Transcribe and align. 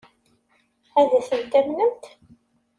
Ad 0.99 1.09
tent-tamnemt? 1.27 2.03